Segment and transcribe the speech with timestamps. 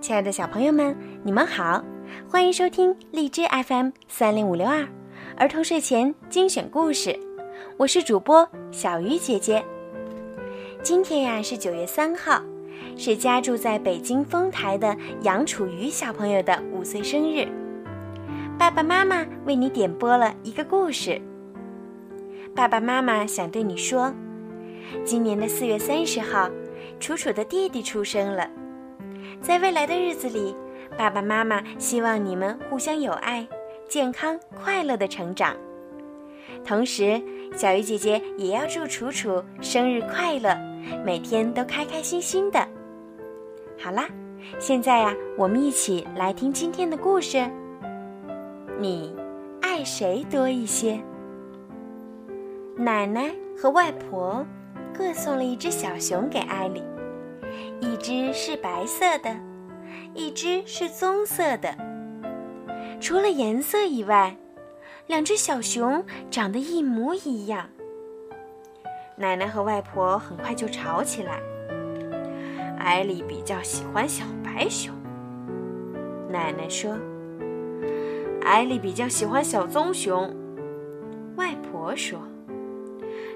[0.00, 1.84] 亲爱的小朋友们，你们好，
[2.26, 4.88] 欢迎收听荔枝 FM 三零五六二
[5.36, 7.14] 儿童睡前精选故事，
[7.76, 9.62] 我是主播小鱼姐姐。
[10.82, 12.42] 今天呀是九月三号，
[12.96, 17.46] 是家住在北京丰台的杨楚瑜小朋友的五岁生日。
[18.58, 21.20] 爸爸妈妈为你点播了一个故事。
[22.54, 24.10] 爸爸妈妈想对你说，
[25.04, 26.48] 今年的四月三十号，
[26.98, 28.48] 楚楚的弟弟出生了。
[29.42, 30.54] 在未来的日子里，
[30.98, 33.46] 爸爸妈妈希望你们互相友爱、
[33.88, 35.56] 健康快乐的成长。
[36.64, 37.20] 同时，
[37.56, 40.54] 小鱼姐姐也要祝楚楚生日快乐，
[41.04, 42.66] 每天都开开心心的。
[43.78, 44.06] 好啦，
[44.58, 47.48] 现在呀，我们一起来听今天的故事。
[48.78, 49.14] 你
[49.62, 51.00] 爱谁多一些？
[52.76, 54.44] 奶奶和外婆
[54.96, 56.82] 各送了一只小熊给艾莉。
[57.80, 59.34] 一只是白色的，
[60.14, 61.74] 一只是棕色的。
[63.00, 64.36] 除了颜色以外，
[65.06, 67.68] 两只小熊长得一模一样。
[69.16, 71.40] 奶奶和外婆很快就吵起来。
[72.78, 74.94] 艾莉比较喜欢小白熊，
[76.30, 76.96] 奶奶说。
[78.42, 80.34] 艾莉比较喜欢小棕熊，
[81.36, 82.18] 外婆说。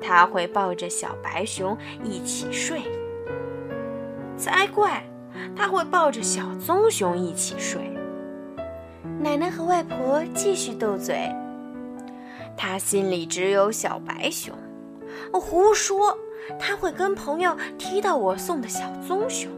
[0.00, 2.82] 她会抱着小白熊一起睡。
[4.36, 5.02] 才怪！
[5.54, 7.80] 他会抱着小棕熊一起睡。
[9.20, 11.30] 奶奶和外婆继续斗嘴。
[12.56, 14.54] 他心里只有小白熊。
[15.32, 16.16] 胡说！
[16.58, 19.50] 他会跟朋友踢到我送的小棕熊。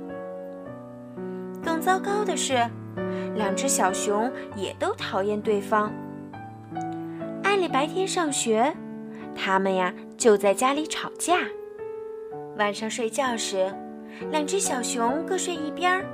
[1.63, 2.55] 更糟糕的是，
[3.35, 5.93] 两只小熊也都讨厌对方。
[7.43, 8.75] 艾莉白天上学，
[9.37, 11.39] 他们呀就在家里吵架。
[12.57, 13.73] 晚上睡觉时。
[14.31, 16.05] 两只小熊各睡一边儿，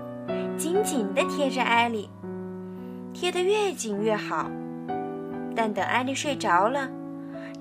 [0.56, 2.08] 紧紧地贴着艾莉，
[3.12, 4.50] 贴得越紧越好。
[5.56, 6.88] 但等艾莉睡着了，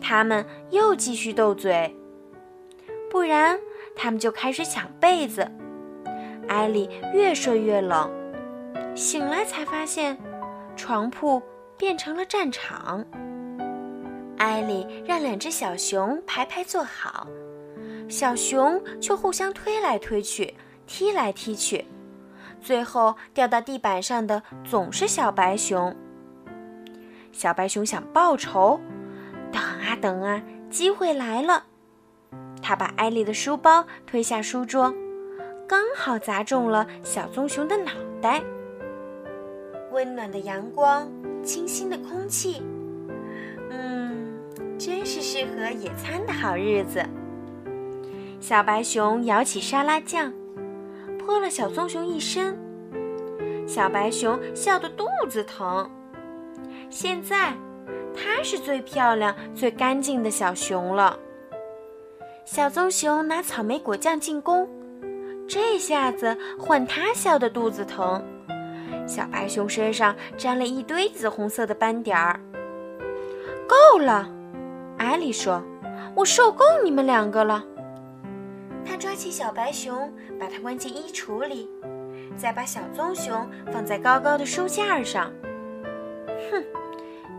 [0.01, 1.95] 他们又继续斗嘴，
[3.09, 3.59] 不然
[3.95, 5.49] 他们就开始抢被子。
[6.47, 8.11] 艾莉越睡越冷，
[8.95, 10.17] 醒来才发现，
[10.75, 11.41] 床铺
[11.77, 13.05] 变成了战场。
[14.37, 17.27] 艾莉让两只小熊排排坐好。
[18.07, 20.53] 小熊却互相推来推去，
[20.85, 21.85] 踢来踢去，
[22.61, 25.95] 最后掉到地板上的总是小白熊。
[27.31, 28.79] 小白熊想报仇，
[29.51, 31.65] 等啊等啊，机会来了。
[32.61, 34.93] 他把艾丽的书包推下书桌，
[35.67, 37.91] 刚好砸中了小棕熊的脑
[38.21, 38.41] 袋。
[39.91, 41.11] 温暖的阳光，
[41.43, 42.61] 清新的空气，
[43.69, 44.39] 嗯，
[44.77, 47.03] 真是适合野餐的好日子。
[48.43, 50.29] 小白熊舀起沙拉酱，
[51.17, 52.53] 泼了小棕熊一身。
[53.65, 55.89] 小白熊笑得肚子疼。
[56.89, 57.53] 现在，
[58.13, 61.17] 它是最漂亮、最干净的小熊了。
[62.43, 64.67] 小棕熊拿草莓果酱进攻，
[65.47, 68.21] 这下子换它笑得肚子疼。
[69.07, 72.41] 小白熊身上沾了一堆紫红色的斑点儿。
[73.65, 74.29] 够了，
[74.97, 75.63] 艾莉说
[76.13, 77.63] ：“我受够你们两个了。”
[78.85, 81.69] 他抓起小白熊，把它关进衣橱里，
[82.35, 85.31] 再把小棕熊放在高高的书架上。
[86.51, 86.63] 哼，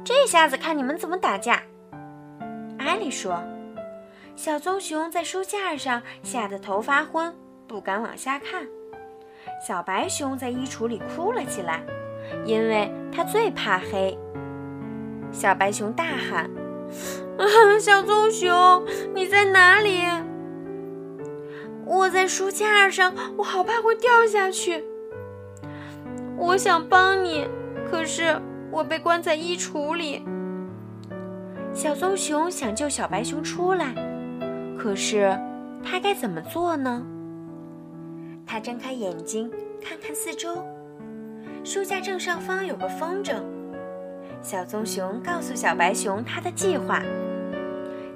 [0.05, 1.63] 这下子看你们怎么打架！
[2.79, 3.43] 艾莉说。
[4.37, 7.33] 小棕熊在书架上吓得头发昏，
[7.69, 8.67] 不敢往下看。
[9.65, 11.85] 小白熊在衣橱里哭了起来，
[12.45, 14.19] 因为它最怕黑。
[15.31, 16.51] 小白熊大喊
[17.39, 18.85] ：“啊小棕熊，
[19.15, 20.03] 你在哪里？”
[21.87, 24.85] 我在书架上，我好怕会掉下去。
[26.37, 27.47] 我想帮你，
[27.91, 28.41] 可是
[28.71, 30.25] 我被关在衣橱里。
[31.73, 33.95] 小棕熊想救小白熊出来，
[34.79, 35.39] 可是
[35.83, 37.03] 它该怎么做呢？
[38.47, 39.51] 它睁开眼睛，
[39.83, 40.65] 看看四周，
[41.65, 43.43] 书架正上方有个风筝。
[44.43, 47.03] 小棕熊告诉小白熊它的计划。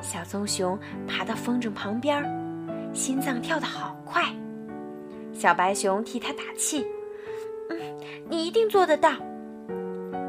[0.00, 2.47] 小棕熊爬到风筝旁边。
[2.92, 4.24] 心脏跳得好快，
[5.32, 6.86] 小白熊替他打气
[7.70, 7.78] ：“嗯，
[8.28, 9.12] 你一定做得到。”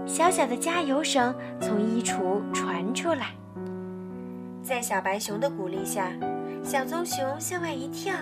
[0.06, 3.36] 小小的加油声从衣橱传出来。
[4.64, 6.12] 在小白熊的鼓励下，
[6.64, 8.14] 小棕熊向外一跳，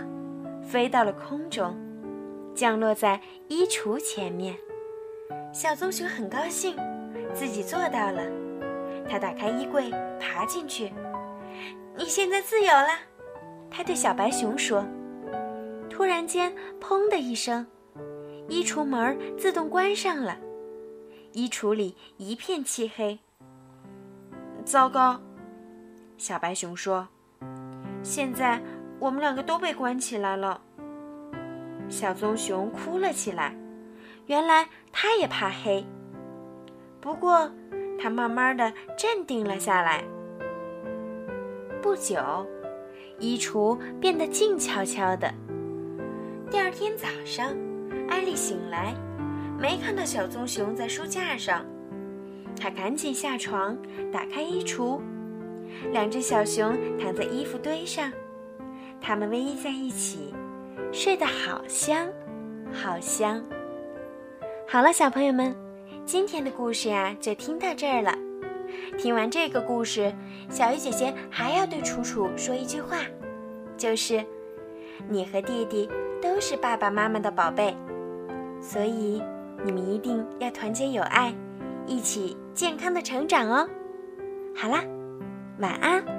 [0.62, 1.76] 飞到了空中，
[2.54, 4.56] 降落在衣橱前面。
[5.54, 6.76] 小棕熊很高兴，
[7.34, 8.22] 自己做到了。
[9.10, 9.90] 他打开衣柜，
[10.20, 10.92] 爬进去
[11.98, 12.90] ：“你现在自由了。”
[13.70, 14.86] 他对小白熊说
[15.90, 17.66] ：“突然间，砰的一声，
[18.48, 20.38] 衣橱门自动关上了，
[21.34, 23.20] 衣橱里一片漆黑。
[24.66, 25.20] 糟糕，
[26.18, 27.08] 小白熊说
[28.04, 28.62] ：“现在
[29.00, 30.62] 我们两个都被关起来了。”
[31.90, 33.56] 小棕熊哭了起来，
[34.26, 35.86] 原来它也怕黑。
[37.00, 37.50] 不过，
[37.98, 40.04] 它慢慢的镇定了下来。
[41.82, 42.20] 不久，
[43.20, 45.34] 衣橱变得静悄悄的。
[46.50, 47.56] 第二天早上，
[48.08, 48.94] 艾丽醒来，
[49.60, 51.66] 没看到小棕熊在书架上。
[52.60, 53.78] 她赶紧下床，
[54.12, 55.00] 打开衣橱，
[55.92, 58.12] 两只小熊躺在衣服堆上，
[59.02, 60.34] 它们偎依在一起。
[60.92, 62.08] 睡得好香，
[62.72, 63.44] 好香。
[64.68, 65.56] 好了，小朋友们，
[66.06, 68.27] 今天的故事呀就听到这儿了。
[68.98, 70.12] 听完这个故事，
[70.50, 72.98] 小鱼姐姐还要对楚楚说一句话，
[73.78, 74.26] 就是
[75.08, 75.88] 你和弟弟
[76.22, 77.76] 都是爸爸妈妈的宝贝，
[78.60, 79.22] 所以
[79.64, 81.34] 你们一定要团结友爱，
[81.86, 83.70] 一起健康的成长哦。
[84.56, 84.84] 好啦，
[85.60, 86.17] 晚安。